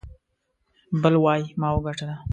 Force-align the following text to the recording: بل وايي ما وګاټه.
بل 1.01 1.13
وايي 1.23 1.47
ما 1.59 1.67
وګاټه. 1.73 2.09